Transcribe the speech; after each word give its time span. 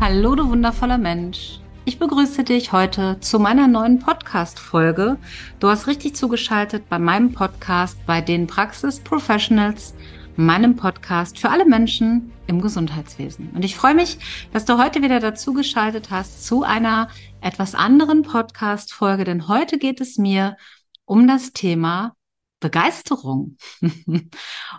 Hallo, 0.00 0.36
du 0.36 0.48
wundervoller 0.48 0.96
Mensch. 0.96 1.58
Ich 1.84 1.98
begrüße 1.98 2.44
dich 2.44 2.70
heute 2.70 3.18
zu 3.18 3.40
meiner 3.40 3.66
neuen 3.66 3.98
Podcast-Folge. 3.98 5.16
Du 5.58 5.68
hast 5.68 5.88
richtig 5.88 6.14
zugeschaltet 6.14 6.88
bei 6.88 7.00
meinem 7.00 7.32
Podcast 7.32 7.98
bei 8.06 8.20
den 8.20 8.46
Praxis 8.46 9.00
Professionals 9.00 9.94
meinem 10.36 10.76
Podcast 10.76 11.40
für 11.40 11.50
alle 11.50 11.64
Menschen 11.64 12.30
im 12.46 12.60
Gesundheitswesen. 12.60 13.50
Und 13.56 13.64
ich 13.64 13.74
freue 13.74 13.96
mich, 13.96 14.20
dass 14.52 14.64
du 14.64 14.78
heute 14.78 15.02
wieder 15.02 15.18
dazu 15.18 15.52
geschaltet 15.52 16.12
hast 16.12 16.46
zu 16.46 16.62
einer 16.62 17.08
etwas 17.40 17.74
anderen 17.74 18.22
Podcast-Folge, 18.22 19.24
denn 19.24 19.48
heute 19.48 19.78
geht 19.78 20.00
es 20.00 20.16
mir 20.16 20.56
um 21.06 21.26
das 21.26 21.52
Thema 21.52 22.14
Begeisterung. 22.60 23.56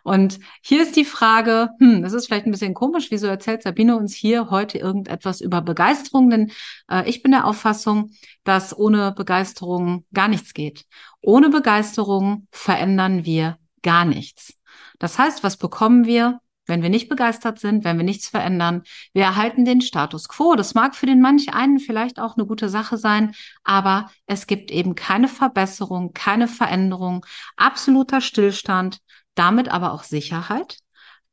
und 0.04 0.40
hier 0.62 0.84
ist 0.84 0.96
die 0.96 1.06
Frage, 1.06 1.70
hm, 1.80 2.02
das 2.02 2.14
ist 2.14 2.28
vielleicht 2.28 2.46
ein 2.46 2.52
bisschen 2.52 2.74
komisch, 2.74 3.08
wieso 3.10 3.28
erzählt 3.28 3.64
Sabine 3.64 3.98
uns 3.98 4.14
hier 4.14 4.50
heute 4.50 4.78
irgendetwas 4.78 5.42
über 5.42 5.62
Begeisterung? 5.62 6.30
Denn 6.30 6.52
äh, 6.90 7.08
ich 7.10 7.23
bin 7.23 7.32
der 7.32 7.46
Auffassung, 7.46 8.12
dass 8.44 8.78
ohne 8.78 9.12
Begeisterung 9.12 10.06
gar 10.14 10.28
nichts 10.28 10.54
geht. 10.54 10.86
Ohne 11.22 11.50
Begeisterung 11.50 12.48
verändern 12.52 13.26
wir 13.26 13.58
gar 13.81 14.06
nichts. 14.06 14.53
Das 15.00 15.18
heißt, 15.18 15.44
was 15.44 15.58
bekommen 15.58 16.06
wir, 16.06 16.40
wenn 16.70 16.81
wir 16.81 16.89
nicht 16.89 17.09
begeistert 17.09 17.59
sind, 17.59 17.84
wenn 17.84 17.98
wir 17.98 18.06
nichts 18.06 18.30
verändern? 18.30 18.84
Wir 19.14 19.23
erhalten 19.23 19.66
den 19.66 19.81
Status 19.81 20.30
quo. 20.30 20.56
Das 20.56 20.73
mag 20.75 20.95
für 20.95 21.06
den 21.06 21.22
manch 21.22 21.53
einen 21.53 21.80
vielleicht 21.80 22.20
auch 22.20 22.38
eine 22.38 22.45
gute 22.45 22.70
Sache 22.70 22.98
sein, 22.98 23.34
aber 23.64 24.09
es 24.28 24.48
gibt 24.48 24.72
eben 24.72 24.95
keine 24.95 25.28
Verbesserung, 25.28 26.14
keine 26.14 26.47
Veränderung, 26.47 27.25
absoluter 27.58 28.22
Stillstand, 28.22 29.00
damit 29.36 29.70
aber 29.70 29.92
auch 29.94 30.03
Sicherheit. 30.03 30.78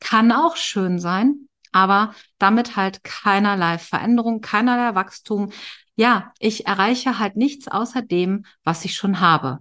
Kann 0.01 0.33
auch 0.33 0.57
schön 0.57 0.99
sein, 0.99 1.49
aber 1.73 2.15
damit 2.39 2.77
halt 2.77 3.05
keinerlei 3.05 3.79
Veränderung, 3.79 4.41
keinerlei 4.41 4.95
Wachstum. 4.95 5.53
Ja, 5.95 6.33
ich 6.39 6.67
erreiche 6.67 7.19
halt 7.19 7.37
nichts 7.37 7.69
außer 7.69 8.03
dem, 8.03 8.45
was 8.65 8.85
ich 8.85 8.95
schon 8.95 9.21
habe. 9.21 9.61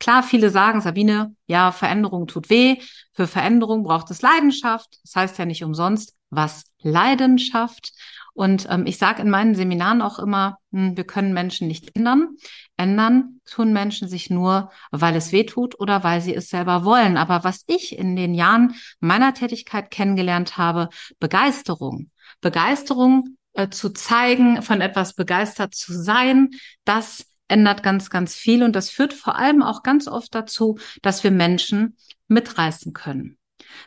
Klar, 0.00 0.22
viele 0.22 0.50
sagen, 0.50 0.80
Sabine, 0.80 1.34
ja, 1.46 1.72
Veränderung 1.72 2.26
tut 2.26 2.50
weh. 2.50 2.76
Für 3.12 3.26
Veränderung 3.26 3.82
braucht 3.82 4.10
es 4.10 4.22
Leidenschaft. 4.22 4.98
Das 5.02 5.16
heißt 5.16 5.38
ja 5.38 5.44
nicht 5.44 5.64
umsonst, 5.64 6.14
was 6.30 6.64
Leidenschaft. 6.80 7.92
Und 8.38 8.68
ähm, 8.70 8.86
ich 8.86 8.98
sage 8.98 9.20
in 9.20 9.30
meinen 9.30 9.56
Seminaren 9.56 10.00
auch 10.00 10.20
immer, 10.20 10.58
hm, 10.70 10.96
wir 10.96 11.02
können 11.02 11.34
Menschen 11.34 11.66
nicht 11.66 11.96
ändern. 11.96 12.36
Ändern 12.76 13.40
tun 13.44 13.72
Menschen 13.72 14.06
sich 14.08 14.30
nur, 14.30 14.70
weil 14.92 15.16
es 15.16 15.32
weh 15.32 15.42
tut 15.42 15.80
oder 15.80 16.04
weil 16.04 16.20
sie 16.20 16.36
es 16.36 16.48
selber 16.48 16.84
wollen. 16.84 17.16
Aber 17.16 17.42
was 17.42 17.64
ich 17.66 17.98
in 17.98 18.14
den 18.14 18.34
Jahren 18.34 18.74
meiner 19.00 19.34
Tätigkeit 19.34 19.90
kennengelernt 19.90 20.56
habe, 20.56 20.88
Begeisterung. 21.18 22.12
Begeisterung 22.40 23.36
äh, 23.54 23.70
zu 23.70 23.90
zeigen, 23.90 24.62
von 24.62 24.80
etwas 24.80 25.14
begeistert 25.14 25.74
zu 25.74 25.92
sein, 25.92 26.50
das 26.84 27.26
ändert 27.48 27.82
ganz, 27.82 28.10
ganz 28.10 28.34
viel 28.34 28.62
und 28.62 28.76
das 28.76 28.90
führt 28.90 29.12
vor 29.12 29.36
allem 29.36 29.62
auch 29.62 29.82
ganz 29.82 30.06
oft 30.06 30.34
dazu, 30.34 30.78
dass 31.02 31.24
wir 31.24 31.30
Menschen 31.30 31.96
mitreißen 32.28 32.92
können. 32.92 33.38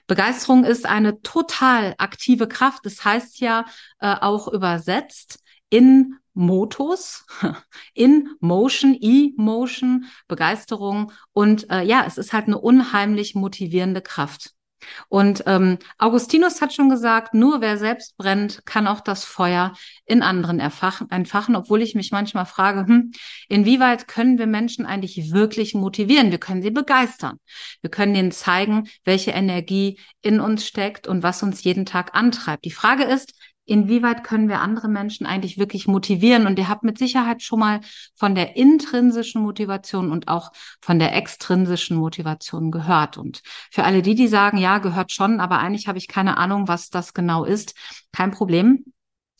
Begeisterung 0.08 0.64
ist 0.64 0.86
eine 0.86 1.22
total 1.22 1.96
aktive 1.98 2.48
Kraft. 2.48 2.86
Das 2.86 3.04
heißt 3.04 3.40
ja 3.40 3.66
äh, 4.00 4.16
auch 4.16 4.48
übersetzt 4.48 5.44
in 5.70 6.16
Motus, 6.34 7.26
in 7.94 8.30
Motion, 8.40 8.98
E-Motion, 9.00 10.06
Begeisterung. 10.28 11.12
Und 11.34 11.70
äh, 11.70 11.84
ja, 11.84 12.04
es 12.06 12.18
ist 12.18 12.34
halt 12.34 12.48
eine 12.48 12.60
unheimlich 12.60 13.36
motivierende 13.36 14.02
Kraft. 14.02 14.54
Und 15.10 15.44
ähm, 15.46 15.78
Augustinus 15.98 16.62
hat 16.62 16.74
schon 16.74 16.90
gesagt, 16.90 17.34
nur 17.34 17.62
wer 17.62 17.78
selbst 17.78 18.18
brennt, 18.18 18.66
kann 18.66 18.88
auch 18.88 19.02
das 19.02 19.24
Feuer 19.24 19.74
in 20.06 20.22
anderen 20.22 20.60
erfachen, 20.60 21.10
entfachen, 21.10 21.56
obwohl 21.56 21.82
ich 21.82 21.96
mich 21.96 22.12
manchmal 22.12 22.46
frage, 22.46 22.86
hm, 22.88 23.12
inwieweit 23.48 24.08
können 24.08 24.38
wir 24.38 24.48
Menschen 24.48 24.86
eigentlich 24.86 25.32
wirklich 25.32 25.74
motivieren? 25.74 26.32
Wir 26.32 26.40
können 26.40 26.62
sie 26.62 26.72
begeistern. 26.72 27.38
Wir 27.82 27.90
können 27.90 28.16
ihnen 28.16 28.32
zeigen, 28.32 28.90
welche 29.04 29.32
Energie 29.32 30.00
in 30.22 30.40
uns 30.40 30.66
steckt 30.66 31.08
und 31.08 31.24
was 31.24 31.44
uns 31.44 31.64
jeden 31.64 31.86
Tag 31.86 32.16
antreibt. 32.16 32.66
Die 32.66 32.72
Frage 32.72 33.04
ist, 33.04 33.34
inwieweit 33.72 34.24
können 34.24 34.50
wir 34.50 34.60
andere 34.60 34.88
Menschen 34.90 35.26
eigentlich 35.26 35.58
wirklich 35.58 35.88
motivieren? 35.88 36.46
Und 36.46 36.60
ihr 36.60 36.68
habt 36.68 36.84
mit 36.84 36.98
Sicherheit 36.98 37.42
schon 37.42 37.60
mal 37.60 37.80
von 38.14 38.36
der 38.36 38.56
intrinsischen 38.58 39.42
Motivation 39.42 40.12
und 40.12 40.28
auch 40.28 40.52
von 40.82 41.00
der 41.00 41.16
extrinsischen 41.16 41.98
Motivation 41.98 42.70
gehört. 42.70 43.18
Und 43.18 43.42
für 43.72 43.84
alle 43.84 44.02
die, 44.02 44.16
die 44.16 44.28
sagen, 44.28 44.58
ja, 44.58 44.78
gehört 44.80 45.12
schon, 45.12 45.40
aber 45.40 45.60
eigentlich 45.60 45.88
habe 45.88 45.98
ich 45.98 46.08
keine 46.08 46.38
Ahnung, 46.38 46.68
was 46.68 46.90
das 46.90 47.14
genau 47.14 47.46
ist, 47.46 47.74
kein 48.12 48.32
Problem 48.32 48.86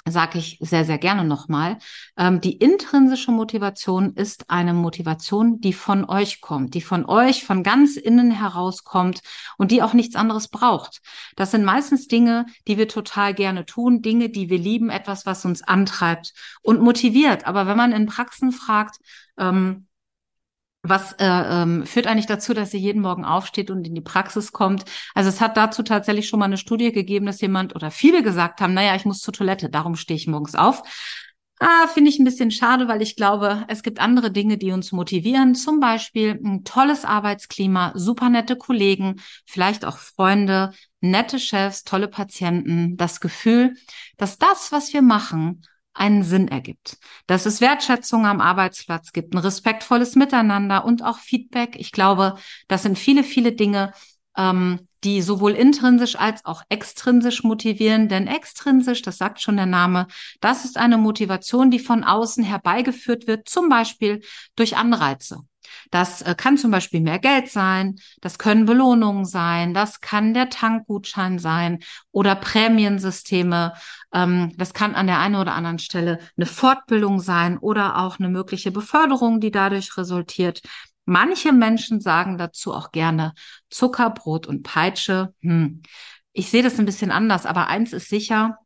sage 0.08 0.40
ich 0.40 0.58
sehr, 0.62 0.86
sehr 0.86 0.98
gerne 0.98 1.24
nochmal. 1.24 1.78
Ähm, 2.18 2.42
die 2.42 2.54
intrinsische 2.58 3.32
Motivation 3.32 4.14
ist 4.14 4.50
eine 4.50 4.74
Motivation, 4.74 5.62
die 5.62 5.74
von 5.74 6.06
euch 6.06 6.42
kommt, 6.42 6.74
die 6.74 6.82
von 6.82 7.06
euch 7.06 7.44
von 7.44 7.64
ganz 7.64 7.98
innen 7.98 8.32
herauskommt 8.32 9.22
und 9.58 9.72
die 9.72 9.84
auch 9.84 9.94
nichts 9.94 10.16
anderes 10.16 10.48
braucht. 10.48 11.02
Das 11.36 11.52
sind 11.52 11.64
meistens 11.64 12.08
Dinge, 12.08 12.46
die 12.68 12.78
wir 12.78 12.88
total 12.88 13.34
gerne 13.34 13.66
tun, 13.66 14.02
Dinge, 14.02 14.30
die 14.30 14.50
wir 14.50 14.60
lieben, 14.60 14.90
etwas, 14.90 15.26
was 15.26 15.46
uns 15.46 15.62
antreibt 15.62 16.34
und 16.62 16.82
motiviert. 16.82 17.46
Aber 17.46 17.68
wenn 17.68 17.78
man 17.78 17.92
in 17.92 18.08
Praxen 18.08 18.52
fragt, 18.52 18.98
ähm, 19.38 19.88
was 20.84 21.14
äh, 21.14 21.26
ähm, 21.26 21.86
führt 21.86 22.08
eigentlich 22.08 22.26
dazu, 22.26 22.54
dass 22.54 22.74
ihr 22.74 22.80
jeden 22.80 23.02
Morgen 23.02 23.24
aufsteht 23.24 23.70
und 23.70 23.86
in 23.88 23.96
die 23.96 24.02
Praxis 24.02 24.52
kommt? 24.52 24.86
Also 25.14 25.30
es 25.30 25.40
hat 25.40 25.58
dazu 25.58 25.84
tatsächlich 25.84 26.28
schon 26.28 26.40
mal 26.40 26.46
eine 26.46 26.58
Studie 26.58 26.92
gegeben, 26.92 27.28
dass 27.28 27.42
jemand 27.42 27.76
oder 27.76 27.92
viele 27.92 28.24
gesagt 28.24 28.62
haben, 28.62 28.74
naja, 28.74 28.96
ich 28.96 29.06
muss 29.06 29.20
zur 29.20 29.34
Toilette, 29.34 29.70
darum 29.70 29.96
stehe 29.96 30.18
ich 30.18 30.28
morgens 30.28 30.56
auf. 30.56 30.82
Ah, 31.64 31.88
finde 31.88 32.10
ich 32.10 32.18
ein 32.18 32.26
bisschen 32.26 32.50
schade, 32.50 32.88
weil 32.88 33.04
ich 33.04 33.16
glaube, 33.16 33.66
es 33.68 33.84
gibt 33.84 34.00
andere 34.00 34.32
Dinge, 34.32 34.58
die 34.58 34.72
uns 34.72 34.92
motivieren. 34.92 35.54
Zum 35.54 35.80
Beispiel 35.80 36.40
ein 36.44 36.64
tolles 36.64 37.06
Arbeitsklima, 37.06 37.92
super 37.94 38.30
nette 38.30 38.56
Kollegen, 38.56 39.22
vielleicht 39.46 39.86
auch 39.86 40.00
Freunde, 40.00 40.72
nette 41.02 41.38
Chefs, 41.38 41.84
tolle 41.84 42.08
Patienten. 42.08 42.98
Das 42.98 43.20
Gefühl, 43.20 43.76
dass 44.18 44.40
das, 44.40 44.72
was 44.72 44.92
wir 44.92 45.04
machen, 45.04 45.62
einen 45.94 46.24
Sinn 46.24 46.48
ergibt. 46.48 46.98
Dass 47.28 47.46
es 47.46 47.62
Wertschätzung 47.62 48.26
am 48.26 48.42
Arbeitsplatz 48.42 49.12
gibt, 49.12 49.34
ein 49.34 49.40
respektvolles 49.40 50.16
Miteinander 50.16 50.86
und 50.86 51.04
auch 51.04 51.18
Feedback. 51.18 51.76
Ich 51.78 51.92
glaube, 51.92 52.36
das 52.68 52.84
sind 52.84 52.98
viele, 52.98 53.24
viele 53.24 53.52
Dinge, 53.52 53.94
ähm, 54.38 54.88
die 55.04 55.22
sowohl 55.22 55.54
intrinsisch 55.54 56.16
als 56.16 56.46
auch 56.46 56.64
extrinsisch 56.70 57.44
motivieren. 57.44 58.08
Denn 58.08 58.28
extrinsisch, 58.28 59.02
das 59.02 59.18
sagt 59.18 59.42
schon 59.42 59.58
der 59.58 59.66
Name, 59.66 60.08
das 60.40 60.64
ist 60.64 60.78
eine 60.78 60.98
Motivation, 60.98 61.72
die 61.72 61.80
von 61.80 62.04
außen 62.04 62.44
herbeigeführt 62.44 63.28
wird, 63.28 63.50
zum 63.50 63.68
Beispiel 63.68 64.22
durch 64.56 64.78
Anreize. 64.78 65.42
Das 65.90 66.22
äh, 66.22 66.36
kann 66.36 66.58
zum 66.58 66.72
Beispiel 66.72 67.02
mehr 67.02 67.20
Geld 67.20 67.50
sein, 67.50 67.96
das 68.22 68.38
können 68.38 68.66
Belohnungen 68.66 69.26
sein, 69.26 69.74
das 69.74 70.02
kann 70.02 70.34
der 70.34 70.50
Tankgutschein 70.50 71.40
sein 71.40 71.80
oder 72.12 72.36
Prämiensysteme. 72.36 73.74
Ähm, 74.14 74.54
das 74.58 74.74
kann 74.74 74.96
an 74.96 75.08
der 75.08 75.20
einen 75.20 75.36
oder 75.36 75.54
anderen 75.54 75.80
Stelle 75.80 76.20
eine 76.38 76.46
Fortbildung 76.46 77.20
sein 77.20 77.58
oder 77.58 77.98
auch 77.98 78.20
eine 78.20 78.30
mögliche 78.30 78.72
Beförderung, 78.72 79.40
die 79.40 79.52
dadurch 79.52 79.98
resultiert. 79.98 80.62
Manche 81.06 81.52
Menschen 81.52 82.00
sagen 82.00 82.38
dazu 82.38 82.74
auch 82.74 82.92
gerne 82.92 83.34
Zucker, 83.70 84.10
Brot 84.12 84.48
und 84.48 84.64
Peitsche. 84.64 85.34
Hm. 85.42 85.82
Ich 86.34 86.50
sehe 86.50 86.64
das 86.64 86.80
ein 86.80 86.86
bisschen 86.86 87.12
anders, 87.12 87.46
aber 87.46 87.68
eins 87.68 87.92
ist 87.92 88.08
sicher, 88.08 88.58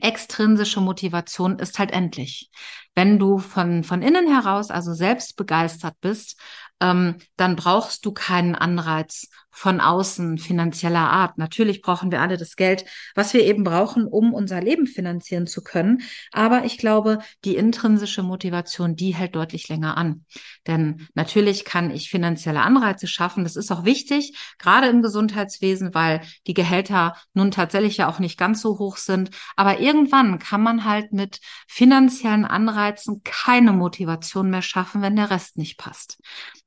extrinsische 0.00 0.80
Motivation 0.80 1.58
ist 1.58 1.78
halt 1.78 1.90
endlich. 1.90 2.50
Wenn 2.94 3.18
du 3.18 3.38
von, 3.38 3.84
von 3.84 4.02
innen 4.02 4.28
heraus 4.28 4.70
also 4.70 4.94
selbst 4.94 5.36
begeistert 5.36 5.94
bist, 6.00 6.38
ähm, 6.80 7.16
dann 7.36 7.56
brauchst 7.56 8.04
du 8.04 8.12
keinen 8.12 8.54
Anreiz 8.54 9.28
von 9.50 9.80
außen 9.80 10.38
finanzieller 10.38 11.10
Art. 11.10 11.38
Natürlich 11.38 11.82
brauchen 11.82 12.10
wir 12.10 12.20
alle 12.20 12.36
das 12.36 12.56
Geld, 12.56 12.84
was 13.14 13.34
wir 13.34 13.44
eben 13.44 13.64
brauchen, 13.64 14.06
um 14.06 14.32
unser 14.32 14.60
Leben 14.60 14.86
finanzieren 14.86 15.46
zu 15.46 15.62
können. 15.62 16.02
Aber 16.32 16.64
ich 16.64 16.78
glaube, 16.78 17.18
die 17.44 17.56
intrinsische 17.56 18.22
Motivation, 18.22 18.96
die 18.96 19.14
hält 19.14 19.34
deutlich 19.34 19.68
länger 19.68 19.96
an. 19.96 20.24
Denn 20.66 21.08
natürlich 21.14 21.64
kann 21.64 21.90
ich 21.90 22.10
finanzielle 22.10 22.62
Anreize 22.62 23.06
schaffen. 23.06 23.44
Das 23.44 23.56
ist 23.56 23.70
auch 23.70 23.84
wichtig, 23.84 24.36
gerade 24.58 24.88
im 24.88 25.02
Gesundheitswesen, 25.02 25.94
weil 25.94 26.20
die 26.46 26.54
Gehälter 26.54 27.16
nun 27.34 27.50
tatsächlich 27.50 27.96
ja 27.96 28.08
auch 28.08 28.18
nicht 28.18 28.38
ganz 28.38 28.60
so 28.60 28.78
hoch 28.78 28.96
sind. 28.96 29.30
Aber 29.56 29.80
irgendwann 29.80 30.38
kann 30.38 30.62
man 30.62 30.84
halt 30.84 31.12
mit 31.12 31.40
finanziellen 31.66 32.44
Anreizen 32.44 33.22
keine 33.24 33.72
Motivation 33.72 34.50
mehr 34.50 34.62
schaffen, 34.62 35.02
wenn 35.02 35.16
der 35.16 35.30
Rest 35.30 35.58
nicht 35.58 35.78
passt. 35.78 36.18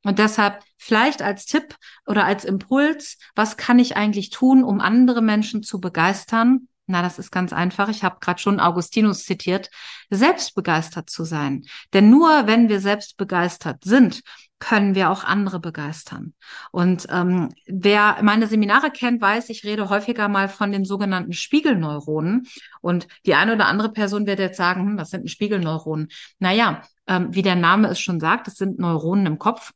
Und 0.04 0.20
deshalb 0.20 0.60
vielleicht 0.84 1.22
als 1.22 1.46
Tipp 1.46 1.76
oder 2.06 2.26
als 2.26 2.46
Impuls, 2.46 3.18
was 3.36 3.58
kann 3.58 3.80
ich 3.80 3.96
eigentlich 3.96 4.30
tun, 4.30 4.64
um 4.64 4.80
andere 4.80 5.22
Menschen 5.22 5.64
zu 5.64 5.80
begeistern? 5.80 6.68
Na, 6.86 7.02
das 7.02 7.18
ist 7.18 7.32
ganz 7.32 7.54
einfach. 7.54 7.88
Ich 7.88 8.04
habe 8.04 8.18
gerade 8.20 8.42
schon 8.42 8.60
Augustinus 8.60 9.24
zitiert, 9.24 9.70
selbst 10.10 10.54
begeistert 10.54 11.10
zu 11.10 11.24
sein. 11.24 11.64
Denn 11.94 12.10
nur 12.10 12.46
wenn 12.46 12.68
wir 12.68 12.82
selbst 12.82 13.16
begeistert 13.16 13.86
sind, 13.86 14.22
können 14.60 14.94
wir 14.94 15.10
auch 15.10 15.24
andere 15.24 15.60
begeistern. 15.60 16.34
Und 16.72 17.08
ähm, 17.10 17.50
wer 17.68 18.18
meine 18.22 18.48
Seminare 18.48 18.92
kennt, 18.92 19.22
weiß, 19.22 19.50
ich 19.50 19.64
rede 19.64 19.90
häufiger 19.90 20.28
mal 20.28 20.50
von 20.50 20.72
den 20.74 20.84
sogenannten 20.84 21.34
Spiegelneuronen. 21.34 22.48
Und 22.82 23.08
die 23.26 23.36
eine 23.36 23.56
oder 23.56 23.68
andere 23.68 23.92
Person 23.92 24.26
wird 24.26 24.40
jetzt 24.40 24.58
sagen, 24.58 24.82
hm, 24.82 24.98
was 24.98 25.10
sind 25.10 25.22
denn 25.22 25.28
Spiegelneuronen? 25.30 26.10
Naja, 26.40 26.82
ähm, 27.08 27.28
wie 27.32 27.42
der 27.42 27.56
Name 27.56 27.90
es 27.90 28.00
schon 28.00 28.20
sagt, 28.20 28.48
es 28.48 28.56
sind 28.56 28.80
Neuronen 28.80 29.26
im 29.26 29.40
Kopf 29.40 29.72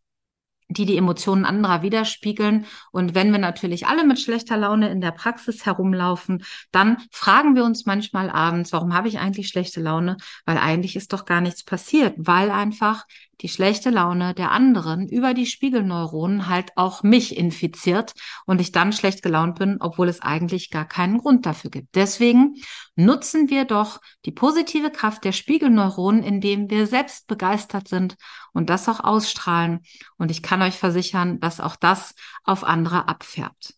die 0.70 0.86
die 0.86 0.98
Emotionen 0.98 1.46
anderer 1.46 1.82
widerspiegeln. 1.82 2.66
Und 2.92 3.16
wenn 3.16 3.32
wir 3.32 3.40
natürlich 3.40 3.88
alle 3.88 4.06
mit 4.06 4.20
schlechter 4.20 4.58
Laune 4.58 4.90
in 4.90 5.02
der 5.02 5.12
Praxis 5.12 5.66
herumlaufen, 5.66 6.44
dann 6.72 6.98
fragen 7.12 7.56
wir 7.56 7.64
uns 7.64 7.86
manchmal 7.86 8.30
abends, 8.30 8.74
warum 8.74 8.94
habe 8.94 9.08
ich 9.08 9.20
eigentlich 9.20 9.48
schlechte 9.48 9.82
Laune? 9.82 10.18
Weil 10.46 10.58
eigentlich 10.58 10.96
ist 10.96 11.14
doch 11.14 11.26
gar 11.26 11.42
nichts 11.42 11.64
passiert, 11.64 12.16
weil 12.18 12.52
einfach 12.52 13.06
die 13.42 13.50
schlechte 13.50 13.90
Laune 13.90 14.34
der 14.34 14.52
anderen 14.52 15.08
über 15.08 15.34
die 15.34 15.46
Spiegelneuronen 15.46 16.48
halt 16.48 16.72
auch 16.76 17.04
mich 17.04 17.38
infiziert 17.38 18.14
und 18.46 18.60
ich 18.60 18.72
dann 18.72 18.94
schlecht 18.94 19.22
gelaunt 19.22 19.60
bin, 19.60 19.78
obwohl 19.80 20.10
es 20.10 20.22
eigentlich 20.22 20.72
gar 20.72 20.86
keinen 20.86 21.20
Grund 21.20 21.46
dafür 21.46 21.70
gibt. 21.70 21.96
Deswegen 21.96 22.56
nutzen 22.96 23.50
wir 23.50 23.66
doch 23.66 24.02
die 24.26 24.32
positive 24.32 24.90
Kraft 24.90 25.24
der 25.24 25.32
Spiegelneuronen, 25.32 26.24
indem 26.24 26.70
wir 26.70 26.88
selbst 26.88 27.28
begeistert 27.28 27.88
sind 27.88 28.16
und 28.54 28.70
das 28.70 28.90
auch 28.90 29.00
ausstrahlen. 29.00 29.82
Und 30.18 30.32
ich 30.32 30.42
kann 30.42 30.62
euch 30.62 30.76
versichern, 30.76 31.40
dass 31.40 31.60
auch 31.60 31.76
das 31.76 32.16
auf 32.44 32.64
andere 32.64 33.08
abfärbt. 33.08 33.76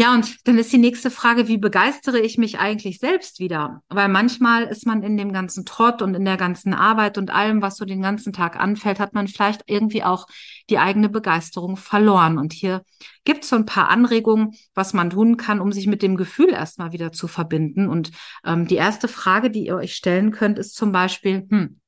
Ja, 0.00 0.14
und 0.14 0.48
dann 0.48 0.56
ist 0.56 0.72
die 0.72 0.78
nächste 0.78 1.10
Frage, 1.10 1.46
wie 1.46 1.58
begeistere 1.58 2.18
ich 2.18 2.38
mich 2.38 2.58
eigentlich 2.58 2.98
selbst 3.00 3.38
wieder? 3.38 3.82
Weil 3.90 4.08
manchmal 4.08 4.62
ist 4.62 4.86
man 4.86 5.02
in 5.02 5.18
dem 5.18 5.30
ganzen 5.30 5.66
Trott 5.66 6.00
und 6.00 6.14
in 6.14 6.24
der 6.24 6.38
ganzen 6.38 6.72
Arbeit 6.72 7.18
und 7.18 7.30
allem, 7.30 7.60
was 7.60 7.76
so 7.76 7.84
den 7.84 8.00
ganzen 8.00 8.32
Tag 8.32 8.58
anfällt, 8.58 8.98
hat 8.98 9.12
man 9.12 9.28
vielleicht 9.28 9.64
irgendwie 9.66 10.02
auch 10.02 10.26
die 10.70 10.78
eigene 10.78 11.10
Begeisterung 11.10 11.76
verloren. 11.76 12.38
Und 12.38 12.54
hier 12.54 12.82
gibt 13.24 13.44
es 13.44 13.50
so 13.50 13.56
ein 13.56 13.66
paar 13.66 13.90
Anregungen, 13.90 14.54
was 14.72 14.94
man 14.94 15.10
tun 15.10 15.36
kann, 15.36 15.60
um 15.60 15.70
sich 15.70 15.86
mit 15.86 16.00
dem 16.00 16.16
Gefühl 16.16 16.48
erstmal 16.48 16.92
wieder 16.92 17.12
zu 17.12 17.28
verbinden. 17.28 17.86
Und 17.86 18.10
ähm, 18.42 18.66
die 18.66 18.76
erste 18.76 19.06
Frage, 19.06 19.50
die 19.50 19.66
ihr 19.66 19.76
euch 19.76 19.94
stellen 19.94 20.30
könnt, 20.30 20.58
ist 20.58 20.76
zum 20.76 20.92
Beispiel, 20.92 21.46
hm, 21.50 21.78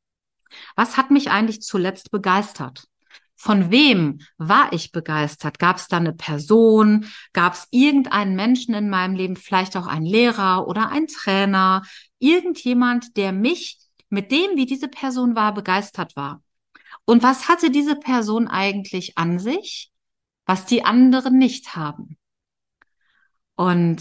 was 0.77 0.99
hat 0.99 1.11
mich 1.11 1.31
eigentlich 1.31 1.63
zuletzt 1.63 2.11
begeistert? 2.11 2.85
Von 3.43 3.73
wem 3.73 4.21
war 4.39 4.73
ich 4.73 4.93
begeistert? 4.93 5.59
Gab 5.59 5.79
es 5.79 5.89
da 5.89 5.97
eine 5.97 6.13
Person? 6.13 7.07
Gab 7.33 7.55
es 7.55 7.67
irgendeinen 7.73 8.37
Menschen 8.37 8.73
in 8.73 8.89
meinem 8.89 9.17
Leben, 9.17 9.35
vielleicht 9.35 9.77
auch 9.77 9.89
ein 9.89 10.05
Lehrer 10.05 10.69
oder 10.69 10.91
ein 10.91 11.09
Trainer? 11.09 11.83
Irgendjemand, 12.21 13.17
der 13.17 13.33
mich 13.33 13.81
mit 14.11 14.31
dem, 14.31 14.51
wie 14.55 14.65
diese 14.65 14.87
Person 14.87 15.35
war, 15.35 15.55
begeistert 15.55 16.15
war. 16.15 16.41
Und 17.05 17.25
was 17.25 17.49
hatte 17.49 17.73
diese 17.73 17.97
Person 17.97 18.47
eigentlich 18.47 19.19
an 19.19 19.41
sich, 19.41 19.91
was 20.47 20.65
die 20.65 20.85
anderen 20.85 21.37
nicht 21.37 21.75
haben? 21.75 22.17
Und 23.57 24.01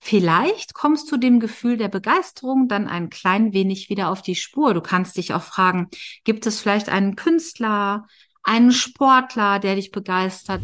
vielleicht 0.00 0.74
kommst 0.74 1.10
du 1.10 1.16
dem 1.16 1.40
Gefühl 1.40 1.78
der 1.78 1.88
Begeisterung 1.88 2.68
dann 2.68 2.88
ein 2.88 3.08
klein 3.08 3.54
wenig 3.54 3.88
wieder 3.88 4.10
auf 4.10 4.20
die 4.20 4.34
Spur. 4.34 4.74
Du 4.74 4.82
kannst 4.82 5.16
dich 5.16 5.32
auch 5.32 5.44
fragen, 5.44 5.88
gibt 6.24 6.44
es 6.44 6.60
vielleicht 6.60 6.90
einen 6.90 7.16
Künstler, 7.16 8.06
einen 8.46 8.72
Sportler, 8.72 9.58
der 9.58 9.74
dich 9.74 9.90
begeistert. 9.90 10.62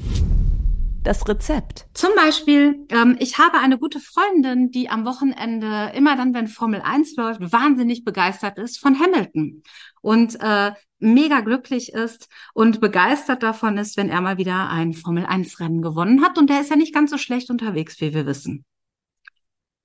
Das 1.02 1.28
Rezept. 1.28 1.86
Zum 1.94 2.10
Beispiel, 2.14 2.86
ähm, 2.90 3.16
ich 3.18 3.38
habe 3.38 3.58
eine 3.58 3.76
gute 3.76 3.98
Freundin, 3.98 4.70
die 4.70 4.88
am 4.88 5.04
Wochenende 5.04 5.90
immer 5.96 6.16
dann, 6.16 6.32
wenn 6.32 6.46
Formel 6.46 6.80
1 6.80 7.16
läuft, 7.16 7.40
wahnsinnig 7.52 8.04
begeistert 8.04 8.56
ist 8.58 8.78
von 8.78 9.00
Hamilton 9.00 9.64
und 10.00 10.40
äh, 10.40 10.72
mega 11.00 11.40
glücklich 11.40 11.92
ist 11.92 12.28
und 12.54 12.80
begeistert 12.80 13.42
davon 13.42 13.78
ist, 13.78 13.96
wenn 13.96 14.10
er 14.10 14.20
mal 14.20 14.38
wieder 14.38 14.70
ein 14.70 14.94
Formel 14.94 15.26
1 15.26 15.58
Rennen 15.58 15.82
gewonnen 15.82 16.22
hat. 16.22 16.38
Und 16.38 16.48
der 16.48 16.60
ist 16.60 16.70
ja 16.70 16.76
nicht 16.76 16.94
ganz 16.94 17.10
so 17.10 17.18
schlecht 17.18 17.50
unterwegs, 17.50 18.00
wie 18.00 18.14
wir 18.14 18.24
wissen. 18.24 18.64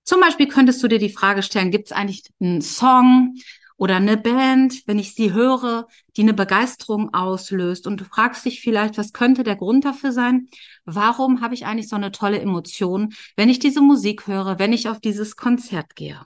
Zum 0.04 0.22
Beispiel 0.22 0.48
könntest 0.48 0.84
du 0.84 0.88
dir 0.88 1.00
die 1.00 1.10
Frage 1.10 1.42
stellen, 1.42 1.72
gibt 1.72 1.88
es 1.88 1.92
eigentlich 1.92 2.22
einen 2.40 2.62
Song 2.62 3.34
oder 3.78 3.96
eine 3.96 4.18
Band, 4.18 4.84
wenn 4.88 5.00
ich 5.00 5.14
sie 5.14 5.34
höre, 5.34 5.88
die 6.18 6.24
eine 6.24 6.34
Begeisterung 6.34 7.14
auslöst 7.14 7.86
und 7.88 8.02
du 8.02 8.06
fragst 8.06 8.44
dich 8.44 8.60
vielleicht, 8.60 8.98
was 8.98 9.14
könnte 9.14 9.44
der 9.44 9.56
Grund 9.56 9.86
dafür 9.86 10.12
sein? 10.12 10.50
Warum 10.86 11.42
habe 11.42 11.54
ich 11.54 11.66
eigentlich 11.66 11.88
so 11.88 11.96
eine 11.96 12.12
tolle 12.12 12.40
Emotion, 12.40 13.14
wenn 13.36 13.50
ich 13.50 13.60
diese 13.60 13.82
Musik 13.82 14.28
höre, 14.28 14.58
wenn 14.60 14.74
ich 14.74 14.90
auf 14.90 15.00
dieses 15.00 15.36
Konzert 15.36 15.96
gehe? 15.96 16.20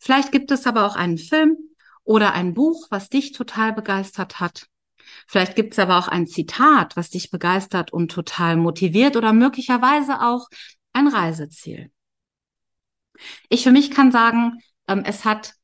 Vielleicht 0.00 0.32
gibt 0.32 0.50
es 0.50 0.66
aber 0.66 0.86
auch 0.86 0.96
einen 0.96 1.18
Film 1.18 1.56
oder 2.04 2.32
ein 2.32 2.54
Buch, 2.54 2.86
was 2.90 3.10
dich 3.10 3.32
total 3.32 3.74
begeistert 3.74 4.40
hat. 4.40 4.66
Vielleicht 5.26 5.56
gibt 5.56 5.74
es 5.74 5.78
aber 5.78 5.98
auch 5.98 6.08
ein 6.08 6.26
Zitat, 6.26 6.96
was 6.96 7.10
dich 7.10 7.30
begeistert 7.30 7.92
und 7.92 8.10
total 8.10 8.56
motiviert 8.56 9.16
oder 9.16 9.34
möglicherweise 9.34 10.22
auch 10.22 10.48
ein 10.94 11.06
Reiseziel. 11.06 11.90
Ich 13.50 13.62
für 13.62 13.72
mich 13.72 13.90
kann 13.90 14.10
sagen, 14.10 14.58
ähm, 14.86 15.02
es 15.04 15.24
hat 15.24 15.57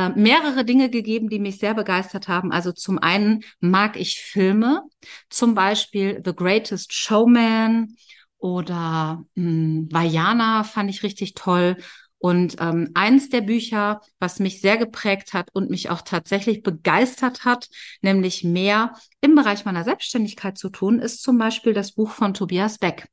äh, 0.00 0.18
mehrere 0.18 0.64
Dinge 0.64 0.90
gegeben, 0.90 1.28
die 1.28 1.38
mich 1.38 1.58
sehr 1.58 1.74
begeistert 1.74 2.28
haben. 2.28 2.52
Also 2.52 2.72
zum 2.72 2.98
einen 2.98 3.42
mag 3.60 3.98
ich 3.98 4.20
Filme, 4.20 4.82
zum 5.28 5.54
Beispiel 5.54 6.22
The 6.24 6.34
Greatest 6.34 6.92
Showman 6.92 7.96
oder 8.38 9.24
mh, 9.34 9.44
hm, 9.44 9.88
Vajana 9.90 10.64
fand 10.64 10.90
ich 10.90 11.02
richtig 11.02 11.34
toll. 11.34 11.76
Und 12.22 12.56
ähm, 12.60 12.90
eins 12.92 13.30
der 13.30 13.40
Bücher, 13.40 14.02
was 14.18 14.40
mich 14.40 14.60
sehr 14.60 14.76
geprägt 14.76 15.32
hat 15.32 15.48
und 15.54 15.70
mich 15.70 15.88
auch 15.88 16.02
tatsächlich 16.02 16.62
begeistert 16.62 17.46
hat, 17.46 17.68
nämlich 18.02 18.44
mehr 18.44 18.92
im 19.22 19.34
Bereich 19.34 19.64
meiner 19.64 19.84
Selbstständigkeit 19.84 20.58
zu 20.58 20.68
tun, 20.68 20.98
ist 20.98 21.22
zum 21.22 21.38
Beispiel 21.38 21.72
das 21.72 21.92
Buch 21.92 22.10
von 22.10 22.34
Tobias 22.34 22.76
Beck, 22.76 23.06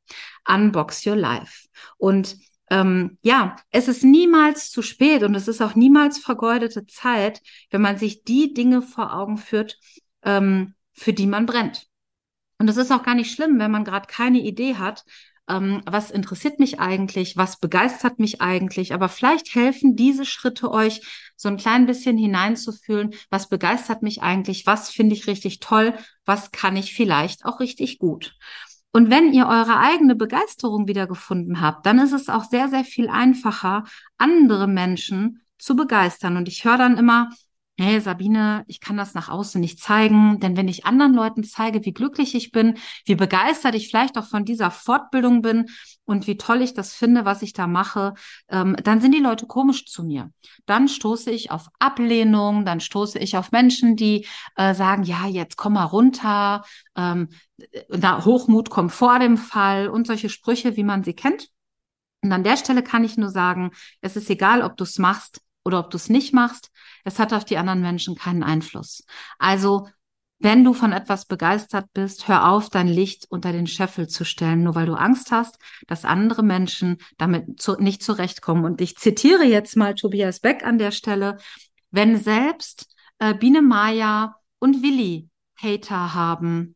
Unbox 0.45 1.05
Your 1.05 1.15
Life. 1.15 1.67
Und 1.97 2.35
ähm, 2.69 3.17
ja, 3.21 3.55
es 3.71 3.87
ist 3.87 4.03
niemals 4.03 4.69
zu 4.71 4.81
spät 4.81 5.23
und 5.23 5.35
es 5.35 5.47
ist 5.47 5.61
auch 5.61 5.75
niemals 5.75 6.19
vergeudete 6.19 6.85
Zeit, 6.85 7.41
wenn 7.69 7.81
man 7.81 7.97
sich 7.97 8.23
die 8.23 8.53
Dinge 8.53 8.81
vor 8.81 9.13
Augen 9.13 9.37
führt, 9.37 9.77
ähm, 10.23 10.75
für 10.93 11.13
die 11.13 11.27
man 11.27 11.45
brennt. 11.45 11.87
Und 12.59 12.69
es 12.69 12.77
ist 12.77 12.91
auch 12.91 13.03
gar 13.03 13.15
nicht 13.15 13.31
schlimm, 13.31 13.59
wenn 13.59 13.71
man 13.71 13.83
gerade 13.83 14.07
keine 14.07 14.39
Idee 14.39 14.75
hat, 14.75 15.03
ähm, 15.49 15.81
was 15.85 16.11
interessiert 16.11 16.59
mich 16.59 16.79
eigentlich, 16.79 17.37
was 17.37 17.59
begeistert 17.59 18.19
mich 18.19 18.41
eigentlich. 18.41 18.93
Aber 18.93 19.09
vielleicht 19.09 19.55
helfen 19.55 19.95
diese 19.95 20.25
Schritte 20.25 20.71
euch, 20.71 21.01
so 21.35 21.49
ein 21.49 21.57
klein 21.57 21.85
bisschen 21.85 22.17
hineinzufühlen, 22.17 23.13
was 23.29 23.47
begeistert 23.47 24.01
mich 24.01 24.21
eigentlich, 24.21 24.65
was 24.65 24.89
finde 24.89 25.15
ich 25.15 25.27
richtig 25.27 25.59
toll, 25.59 25.93
was 26.25 26.51
kann 26.51 26.75
ich 26.75 26.93
vielleicht 26.93 27.45
auch 27.45 27.59
richtig 27.59 27.99
gut. 27.99 28.35
Und 28.97 29.11
wenn 29.11 29.31
ihr 29.31 29.45
eure 29.45 29.77
eigene 29.77 30.15
Begeisterung 30.15 30.87
wiedergefunden 30.87 31.61
habt, 31.61 31.85
dann 31.85 31.99
ist 31.99 32.13
es 32.13 32.29
auch 32.29 32.45
sehr, 32.45 32.67
sehr 32.67 32.83
viel 32.83 33.09
einfacher, 33.09 33.83
andere 34.17 34.67
Menschen 34.67 35.41
zu 35.59 35.75
begeistern. 35.75 36.35
Und 36.35 36.47
ich 36.47 36.65
höre 36.65 36.79
dann 36.79 36.97
immer, 36.97 37.29
hey 37.79 38.01
Sabine, 38.01 38.63
ich 38.67 38.79
kann 38.79 38.97
das 38.97 39.13
nach 39.13 39.29
außen 39.29 39.61
nicht 39.61 39.79
zeigen, 39.79 40.39
denn 40.39 40.57
wenn 40.57 40.67
ich 40.67 40.85
anderen 40.85 41.13
Leuten 41.13 41.43
zeige, 41.43 41.85
wie 41.85 41.93
glücklich 41.93 42.33
ich 42.33 42.51
bin, 42.51 42.77
wie 43.05 43.13
begeistert 43.13 43.75
ich 43.75 43.89
vielleicht 43.89 44.17
auch 44.17 44.25
von 44.25 44.45
dieser 44.45 44.71
Fortbildung 44.71 45.43
bin 45.43 45.67
und 46.05 46.25
wie 46.25 46.37
toll 46.37 46.63
ich 46.63 46.73
das 46.73 46.93
finde, 46.93 47.23
was 47.23 47.43
ich 47.43 47.53
da 47.53 47.67
mache, 47.67 48.15
ähm, 48.49 48.75
dann 48.83 48.99
sind 48.99 49.13
die 49.13 49.19
Leute 49.19 49.45
komisch 49.45 49.85
zu 49.85 50.03
mir. 50.03 50.31
Dann 50.65 50.87
stoße 50.87 51.29
ich 51.29 51.51
auf 51.51 51.67
Ablehnung, 51.77 52.65
dann 52.65 52.79
stoße 52.79 53.19
ich 53.19 53.37
auf 53.37 53.51
Menschen, 53.51 53.95
die 53.95 54.25
äh, 54.55 54.73
sagen, 54.73 55.03
ja, 55.03 55.27
jetzt 55.27 55.55
komm 55.55 55.73
mal 55.73 55.83
runter, 55.83 56.63
ähm, 56.95 57.29
da 57.89 58.25
Hochmut 58.25 58.71
kommt 58.71 58.91
vor 58.91 59.19
dem 59.19 59.37
Fall 59.37 59.87
und 59.87 60.07
solche 60.07 60.29
Sprüche, 60.29 60.77
wie 60.77 60.83
man 60.83 61.03
sie 61.03 61.13
kennt. 61.13 61.49
Und 62.23 62.31
an 62.31 62.43
der 62.43 62.57
Stelle 62.57 62.81
kann 62.81 63.03
ich 63.03 63.17
nur 63.17 63.29
sagen, 63.29 63.69
es 64.01 64.15
ist 64.15 64.29
egal, 64.31 64.63
ob 64.63 64.77
du 64.77 64.83
es 64.83 64.97
machst 64.97 65.41
oder 65.67 65.79
ob 65.79 65.89
du 65.91 65.97
es 65.97 66.07
nicht 66.07 66.33
machst. 66.33 66.71
Es 67.03 67.19
hat 67.19 67.33
auf 67.33 67.43
die 67.43 67.57
anderen 67.57 67.81
Menschen 67.81 68.15
keinen 68.15 68.41
Einfluss. 68.41 69.03
Also 69.37 69.87
wenn 70.39 70.63
du 70.63 70.73
von 70.73 70.93
etwas 70.93 71.25
begeistert 71.25 71.87
bist, 71.93 72.29
hör 72.29 72.49
auf, 72.49 72.69
dein 72.69 72.87
Licht 72.87 73.25
unter 73.29 73.51
den 73.51 73.67
Scheffel 73.67 74.07
zu 74.07 74.23
stellen, 74.23 74.63
nur 74.63 74.75
weil 74.75 74.85
du 74.85 74.93
Angst 74.93 75.31
hast, 75.31 75.57
dass 75.87 76.05
andere 76.05 76.41
Menschen 76.41 76.97
damit 77.17 77.59
zu, 77.59 77.73
nicht 77.73 78.01
zurechtkommen. 78.01 78.63
Und 78.63 78.79
ich 78.79 78.95
zitiere 78.95 79.43
jetzt 79.43 79.75
mal 79.75 79.93
Tobias 79.93 80.39
Beck 80.39 80.63
an 80.63 80.77
der 80.77 80.91
Stelle. 80.91 81.37
Wenn 81.91 82.17
selbst 82.17 82.87
äh, 83.19 83.33
Biene 83.33 83.61
Maya 83.61 84.35
und 84.59 84.83
Willi 84.83 85.27
Hater 85.61 86.13
haben, 86.13 86.75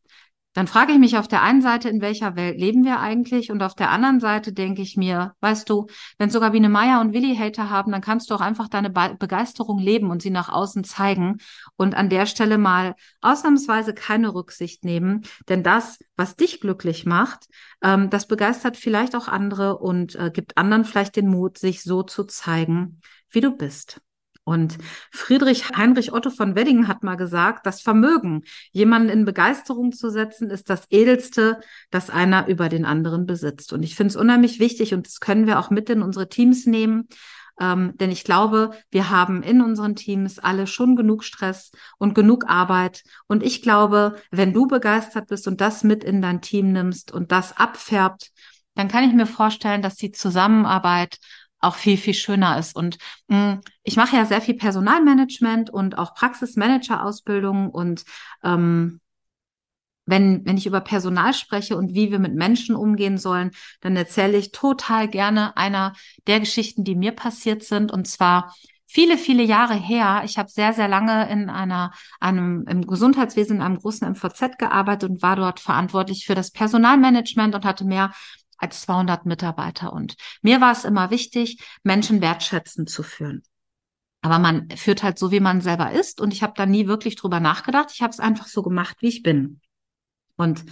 dann 0.54 0.66
frage 0.66 0.92
ich 0.92 0.98
mich 0.98 1.16
auf 1.16 1.28
der 1.28 1.42
einen 1.42 1.62
Seite, 1.62 1.88
in 1.88 2.00
welcher 2.00 2.36
Welt 2.36 2.58
leben 2.58 2.84
wir 2.84 3.00
eigentlich? 3.00 3.50
Und 3.50 3.62
auf 3.62 3.74
der 3.74 3.90
anderen 3.90 4.20
Seite 4.20 4.52
denke 4.52 4.82
ich 4.82 4.96
mir, 4.96 5.34
weißt 5.40 5.68
du, 5.68 5.86
wenn 6.18 6.30
sogar 6.30 6.50
Biene 6.50 6.68
Meier 6.68 7.00
und 7.00 7.14
Willi 7.14 7.34
Hater 7.36 7.70
haben, 7.70 7.90
dann 7.90 8.02
kannst 8.02 8.30
du 8.30 8.34
auch 8.34 8.40
einfach 8.40 8.68
deine 8.68 8.90
Be 8.90 9.16
Begeisterung 9.18 9.78
leben 9.78 10.10
und 10.10 10.22
sie 10.22 10.30
nach 10.30 10.48
außen 10.48 10.84
zeigen 10.84 11.38
und 11.76 11.94
an 11.94 12.10
der 12.10 12.26
Stelle 12.26 12.58
mal 12.58 12.94
ausnahmsweise 13.20 13.94
keine 13.94 14.34
Rücksicht 14.34 14.84
nehmen. 14.84 15.22
Denn 15.48 15.62
das, 15.62 15.98
was 16.16 16.36
dich 16.36 16.60
glücklich 16.60 17.06
macht, 17.06 17.46
ähm, 17.82 18.10
das 18.10 18.26
begeistert 18.26 18.76
vielleicht 18.76 19.16
auch 19.16 19.28
andere 19.28 19.78
und 19.78 20.14
äh, 20.16 20.30
gibt 20.32 20.58
anderen 20.58 20.84
vielleicht 20.84 21.16
den 21.16 21.28
Mut, 21.28 21.58
sich 21.58 21.82
so 21.82 22.02
zu 22.02 22.24
zeigen, 22.24 23.00
wie 23.30 23.40
du 23.40 23.56
bist. 23.56 24.00
Und 24.44 24.78
Friedrich 25.12 25.70
Heinrich 25.76 26.12
Otto 26.12 26.30
von 26.30 26.56
Weddingen 26.56 26.88
hat 26.88 27.04
mal 27.04 27.16
gesagt, 27.16 27.64
das 27.64 27.80
Vermögen, 27.80 28.42
jemanden 28.72 29.08
in 29.08 29.24
Begeisterung 29.24 29.92
zu 29.92 30.10
setzen, 30.10 30.50
ist 30.50 30.68
das 30.68 30.86
Edelste, 30.90 31.60
das 31.90 32.10
einer 32.10 32.48
über 32.48 32.68
den 32.68 32.84
anderen 32.84 33.26
besitzt. 33.26 33.72
Und 33.72 33.84
ich 33.84 33.94
finde 33.94 34.10
es 34.10 34.16
unheimlich 34.16 34.58
wichtig 34.58 34.94
und 34.94 35.06
das 35.06 35.20
können 35.20 35.46
wir 35.46 35.60
auch 35.60 35.70
mit 35.70 35.88
in 35.90 36.02
unsere 36.02 36.28
Teams 36.28 36.66
nehmen. 36.66 37.06
Ähm, 37.60 37.96
denn 37.98 38.10
ich 38.10 38.24
glaube, 38.24 38.72
wir 38.90 39.10
haben 39.10 39.42
in 39.42 39.60
unseren 39.60 39.94
Teams 39.94 40.38
alle 40.38 40.66
schon 40.66 40.96
genug 40.96 41.22
Stress 41.22 41.70
und 41.98 42.14
genug 42.14 42.48
Arbeit. 42.48 43.04
Und 43.28 43.42
ich 43.44 43.62
glaube, 43.62 44.16
wenn 44.30 44.52
du 44.52 44.66
begeistert 44.66 45.28
bist 45.28 45.46
und 45.46 45.60
das 45.60 45.84
mit 45.84 46.02
in 46.02 46.22
dein 46.22 46.40
Team 46.40 46.72
nimmst 46.72 47.12
und 47.12 47.30
das 47.30 47.56
abfärbt, 47.56 48.32
dann 48.74 48.88
kann 48.88 49.04
ich 49.04 49.12
mir 49.14 49.26
vorstellen, 49.26 49.82
dass 49.82 49.96
die 49.96 50.12
Zusammenarbeit 50.12 51.18
auch 51.62 51.76
viel, 51.76 51.96
viel 51.96 52.14
schöner 52.14 52.58
ist. 52.58 52.76
Und 52.76 52.98
mh, 53.28 53.54
mm, 53.54 53.60
ich 53.84 53.96
mache 53.96 54.16
ja 54.16 54.24
sehr 54.26 54.40
viel 54.40 54.54
Personalmanagement 54.54 55.70
und 55.70 55.98
auch 55.98 56.14
Praxismanager-Ausbildung 56.14 57.70
und 57.70 58.04
ähm, 58.42 59.00
wenn, 60.04 60.44
wenn 60.44 60.56
ich 60.56 60.66
über 60.66 60.80
Personal 60.80 61.32
spreche 61.32 61.76
und 61.76 61.94
wie 61.94 62.10
wir 62.10 62.18
mit 62.18 62.34
Menschen 62.34 62.74
umgehen 62.74 63.18
sollen, 63.18 63.52
dann 63.80 63.96
erzähle 63.96 64.36
ich 64.36 64.50
total 64.52 65.08
gerne 65.08 65.56
einer 65.56 65.94
der 66.26 66.40
Geschichten, 66.40 66.84
die 66.84 66.96
mir 66.96 67.12
passiert 67.12 67.62
sind. 67.62 67.92
Und 67.92 68.08
zwar 68.08 68.52
viele, 68.86 69.16
viele 69.16 69.42
Jahre 69.42 69.74
her. 69.74 70.22
Ich 70.24 70.38
habe 70.38 70.50
sehr, 70.50 70.72
sehr 70.72 70.88
lange 70.88 71.30
in 71.30 71.48
einer, 71.48 71.92
einem, 72.20 72.64
im 72.68 72.86
Gesundheitswesen 72.86 73.56
in 73.56 73.62
einem 73.62 73.78
großen 73.78 74.06
MVZ 74.12 74.58
gearbeitet 74.58 75.08
und 75.08 75.22
war 75.22 75.36
dort 75.36 75.60
verantwortlich 75.60 76.26
für 76.26 76.34
das 76.34 76.50
Personalmanagement 76.50 77.54
und 77.54 77.64
hatte 77.64 77.84
mehr 77.84 78.12
als 78.62 78.82
200 78.82 79.26
Mitarbeiter. 79.26 79.92
Und 79.92 80.14
mir 80.40 80.60
war 80.60 80.72
es 80.72 80.84
immer 80.84 81.10
wichtig, 81.10 81.62
Menschen 81.82 82.20
wertschätzen 82.20 82.86
zu 82.86 83.02
führen. 83.02 83.42
Aber 84.22 84.38
man 84.38 84.70
führt 84.70 85.02
halt 85.02 85.18
so, 85.18 85.32
wie 85.32 85.40
man 85.40 85.60
selber 85.60 85.90
ist. 85.90 86.20
Und 86.20 86.32
ich 86.32 86.42
habe 86.42 86.52
da 86.56 86.64
nie 86.64 86.86
wirklich 86.86 87.16
drüber 87.16 87.40
nachgedacht. 87.40 87.90
Ich 87.92 88.02
habe 88.02 88.12
es 88.12 88.20
einfach 88.20 88.46
so 88.46 88.62
gemacht, 88.62 88.98
wie 89.00 89.08
ich 89.08 89.22
bin. 89.22 89.60
Und 90.36 90.64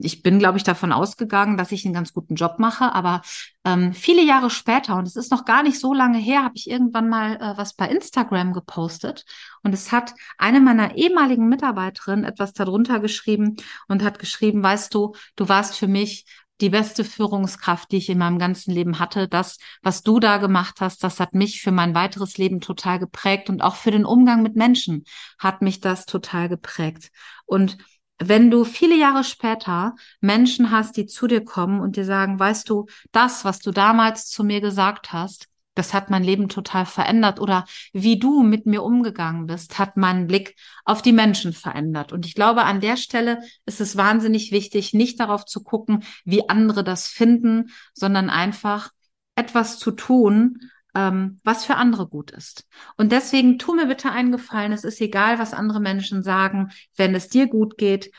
ich 0.00 0.22
bin, 0.22 0.38
glaube 0.38 0.58
ich, 0.58 0.64
davon 0.64 0.92
ausgegangen, 0.92 1.56
dass 1.56 1.70
ich 1.70 1.84
einen 1.84 1.94
ganz 1.94 2.12
guten 2.12 2.34
Job 2.34 2.58
mache. 2.58 2.92
Aber 2.92 3.22
ähm, 3.64 3.92
viele 3.92 4.24
Jahre 4.24 4.50
später, 4.50 4.96
und 4.96 5.06
es 5.06 5.14
ist 5.14 5.30
noch 5.30 5.44
gar 5.44 5.62
nicht 5.62 5.78
so 5.78 5.94
lange 5.94 6.18
her, 6.18 6.42
habe 6.42 6.56
ich 6.56 6.68
irgendwann 6.68 7.08
mal 7.08 7.36
äh, 7.36 7.56
was 7.56 7.74
bei 7.74 7.88
Instagram 7.88 8.52
gepostet. 8.52 9.24
Und 9.62 9.72
es 9.72 9.92
hat 9.92 10.14
eine 10.38 10.60
meiner 10.60 10.96
ehemaligen 10.96 11.48
Mitarbeiterinnen 11.48 12.24
etwas 12.24 12.54
darunter 12.54 12.98
geschrieben 12.98 13.56
und 13.88 14.02
hat 14.02 14.18
geschrieben, 14.18 14.62
weißt 14.62 14.92
du, 14.94 15.14
du 15.36 15.48
warst 15.48 15.76
für 15.76 15.88
mich 15.88 16.26
die 16.60 16.70
beste 16.70 17.04
Führungskraft, 17.04 17.90
die 17.90 17.96
ich 17.96 18.08
in 18.08 18.18
meinem 18.18 18.38
ganzen 18.38 18.72
Leben 18.72 18.98
hatte. 18.98 19.28
Das, 19.28 19.58
was 19.82 20.02
du 20.02 20.20
da 20.20 20.38
gemacht 20.38 20.80
hast, 20.80 21.02
das 21.02 21.20
hat 21.20 21.34
mich 21.34 21.60
für 21.60 21.72
mein 21.72 21.94
weiteres 21.94 22.38
Leben 22.38 22.60
total 22.60 22.98
geprägt 22.98 23.50
und 23.50 23.62
auch 23.62 23.76
für 23.76 23.90
den 23.90 24.04
Umgang 24.04 24.42
mit 24.42 24.56
Menschen 24.56 25.04
hat 25.38 25.62
mich 25.62 25.80
das 25.80 26.06
total 26.06 26.48
geprägt. 26.48 27.10
Und 27.46 27.78
wenn 28.18 28.50
du 28.50 28.64
viele 28.64 28.96
Jahre 28.96 29.24
später 29.24 29.94
Menschen 30.20 30.70
hast, 30.70 30.96
die 30.96 31.06
zu 31.06 31.26
dir 31.26 31.44
kommen 31.44 31.80
und 31.80 31.96
dir 31.96 32.04
sagen, 32.04 32.38
weißt 32.38 32.70
du, 32.70 32.86
das, 33.10 33.44
was 33.44 33.58
du 33.58 33.72
damals 33.72 34.28
zu 34.28 34.44
mir 34.44 34.60
gesagt 34.60 35.12
hast, 35.12 35.48
das 35.74 35.92
hat 35.92 36.10
mein 36.10 36.22
Leben 36.22 36.48
total 36.48 36.86
verändert 36.86 37.40
oder 37.40 37.64
wie 37.92 38.18
du 38.18 38.42
mit 38.42 38.66
mir 38.66 38.82
umgegangen 38.82 39.46
bist, 39.46 39.78
hat 39.78 39.96
meinen 39.96 40.26
Blick 40.26 40.56
auf 40.84 41.02
die 41.02 41.12
Menschen 41.12 41.52
verändert. 41.52 42.12
Und 42.12 42.26
ich 42.26 42.34
glaube, 42.34 42.62
an 42.64 42.80
der 42.80 42.96
Stelle 42.96 43.40
ist 43.66 43.80
es 43.80 43.96
wahnsinnig 43.96 44.52
wichtig, 44.52 44.94
nicht 44.94 45.18
darauf 45.20 45.44
zu 45.44 45.62
gucken, 45.62 46.04
wie 46.24 46.48
andere 46.48 46.84
das 46.84 47.08
finden, 47.08 47.70
sondern 47.92 48.30
einfach 48.30 48.90
etwas 49.34 49.78
zu 49.78 49.90
tun, 49.90 50.60
ähm, 50.94 51.40
was 51.42 51.64
für 51.64 51.74
andere 51.74 52.06
gut 52.08 52.30
ist. 52.30 52.66
Und 52.96 53.10
deswegen 53.10 53.58
tu 53.58 53.74
mir 53.74 53.86
bitte 53.86 54.10
einen 54.10 54.30
Gefallen. 54.30 54.72
Es 54.72 54.84
ist 54.84 55.00
egal, 55.00 55.40
was 55.40 55.54
andere 55.54 55.80
Menschen 55.80 56.22
sagen, 56.22 56.70
wenn 56.96 57.14
es 57.16 57.28
dir 57.28 57.48
gut 57.48 57.76
geht. 57.78 58.12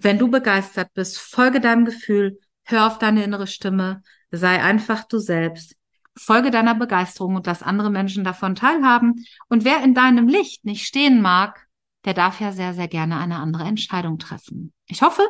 Wenn 0.00 0.18
du 0.18 0.28
begeistert 0.28 0.88
bist, 0.94 1.18
folge 1.18 1.60
deinem 1.60 1.84
Gefühl, 1.84 2.40
hör 2.64 2.86
auf 2.86 2.98
deine 2.98 3.22
innere 3.22 3.46
Stimme, 3.46 4.02
sei 4.30 4.62
einfach 4.62 5.04
du 5.04 5.18
selbst 5.18 5.76
Folge 6.16 6.50
deiner 6.50 6.74
Begeisterung 6.74 7.36
und 7.36 7.46
lass 7.46 7.62
andere 7.62 7.90
Menschen 7.90 8.24
davon 8.24 8.54
teilhaben. 8.54 9.24
Und 9.48 9.64
wer 9.64 9.82
in 9.82 9.94
deinem 9.94 10.28
Licht 10.28 10.64
nicht 10.64 10.86
stehen 10.86 11.20
mag, 11.20 11.66
der 12.04 12.14
darf 12.14 12.40
ja 12.40 12.52
sehr, 12.52 12.74
sehr 12.74 12.88
gerne 12.88 13.18
eine 13.18 13.36
andere 13.36 13.64
Entscheidung 13.64 14.18
treffen. 14.18 14.72
Ich 14.86 15.02
hoffe, 15.02 15.22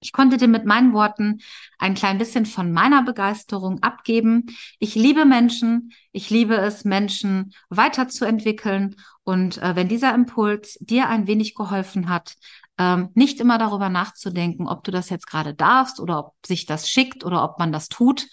ich 0.00 0.12
konnte 0.12 0.36
dir 0.36 0.48
mit 0.48 0.66
meinen 0.66 0.92
Worten 0.92 1.40
ein 1.78 1.94
klein 1.94 2.18
bisschen 2.18 2.46
von 2.46 2.70
meiner 2.70 3.02
Begeisterung 3.02 3.82
abgeben. 3.82 4.46
Ich 4.78 4.94
liebe 4.94 5.24
Menschen. 5.24 5.92
Ich 6.12 6.28
liebe 6.28 6.54
es, 6.54 6.84
Menschen 6.84 7.54
weiterzuentwickeln. 7.70 8.96
Und 9.24 9.58
äh, 9.58 9.74
wenn 9.74 9.88
dieser 9.88 10.14
Impuls 10.14 10.78
dir 10.80 11.08
ein 11.08 11.26
wenig 11.26 11.54
geholfen 11.54 12.08
hat, 12.10 12.36
ähm, 12.78 13.08
nicht 13.14 13.40
immer 13.40 13.56
darüber 13.56 13.88
nachzudenken, 13.88 14.68
ob 14.68 14.84
du 14.84 14.90
das 14.90 15.08
jetzt 15.08 15.26
gerade 15.26 15.54
darfst 15.54 15.98
oder 15.98 16.18
ob 16.18 16.34
sich 16.46 16.66
das 16.66 16.90
schickt 16.90 17.24
oder 17.24 17.42
ob 17.42 17.58
man 17.58 17.72
das 17.72 17.88
tut, 17.88 18.28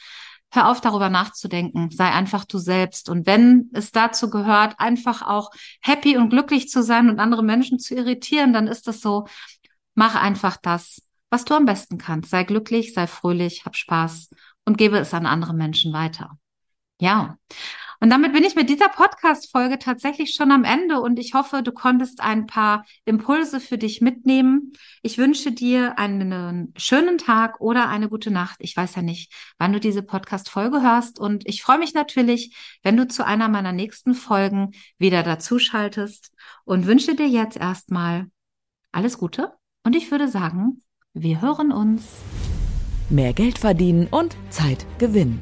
hör 0.54 0.70
auf 0.70 0.82
darüber 0.82 1.10
nachzudenken, 1.10 1.90
sei 1.90 2.06
einfach 2.06 2.46
du 2.46 2.60
selbst. 2.60 3.10
Und 3.10 3.26
wenn 3.26 3.72
es 3.74 3.92
dazu 3.92 4.30
gehört, 4.30 4.76
einfach 4.78 5.24
auch 5.24 5.50
happy 5.82 6.16
und 6.16 6.30
glücklich 6.30 6.70
zu 6.70 6.84
sein 6.84 7.10
und 7.10 7.20
andere 7.20 7.44
Menschen 7.44 7.80
zu 7.80 7.96
irritieren, 7.96 8.54
dann 8.54 8.68
ist 8.68 8.88
das 8.88 9.02
so, 9.02 9.26
mach 9.96 10.16
einfach 10.16 10.58
das, 10.58 11.02
was 11.32 11.44
du 11.44 11.56
am 11.56 11.66
besten 11.66 11.98
kannst. 11.98 12.30
Sei 12.30 12.44
glücklich, 12.44 12.94
sei 12.94 13.08
fröhlich, 13.08 13.66
hab 13.66 13.76
Spaß 13.76 14.30
und 14.66 14.78
gebe 14.78 14.98
es 15.00 15.14
an 15.16 15.26
andere 15.26 15.56
Menschen 15.56 15.92
weiter. 15.92 16.38
Ja. 17.02 17.38
Und 18.04 18.10
damit 18.10 18.34
bin 18.34 18.44
ich 18.44 18.56
mit 18.56 18.70
dieser 18.70 18.90
Podcast-Folge 18.90 19.80
tatsächlich 19.80 20.34
schon 20.36 20.52
am 20.52 20.66
Ende 20.66 21.00
und 21.00 21.18
ich 21.20 21.34
hoffe, 21.36 21.64
du 21.64 21.72
konntest 21.72 22.20
ein 22.20 22.48
paar 22.48 22.86
Impulse 23.06 23.62
für 23.62 23.78
dich 23.78 24.02
mitnehmen. 24.02 24.74
Ich 25.04 25.18
wünsche 25.18 25.54
dir 25.54 25.98
einen 25.98 26.74
schönen 26.76 27.18
Tag 27.18 27.62
oder 27.62 27.88
eine 27.88 28.10
gute 28.10 28.30
Nacht. 28.30 28.58
Ich 28.60 28.76
weiß 28.76 28.96
ja 28.96 29.02
nicht, 29.02 29.32
wann 29.58 29.72
du 29.72 29.80
diese 29.80 30.04
Podcast-Folge 30.04 30.82
hörst 30.82 31.18
und 31.18 31.48
ich 31.48 31.64
freue 31.64 31.80
mich 31.80 31.94
natürlich, 31.94 32.54
wenn 32.84 32.98
du 32.98 33.08
zu 33.08 33.26
einer 33.26 33.48
meiner 33.48 33.72
nächsten 33.72 34.16
Folgen 34.16 34.72
wieder 34.98 35.24
dazuschaltest 35.24 36.34
und 36.66 36.88
wünsche 36.88 37.16
dir 37.16 37.30
jetzt 37.30 37.56
erstmal 37.56 38.26
alles 38.92 39.18
Gute 39.18 39.54
und 39.86 39.96
ich 39.96 40.12
würde 40.12 40.28
sagen, 40.28 40.82
wir 41.14 41.42
hören 41.42 41.72
uns. 41.72 42.04
Mehr 43.10 43.32
Geld 43.32 43.60
verdienen 43.60 44.08
und 44.08 44.36
Zeit 44.50 44.86
gewinnen. 44.98 45.42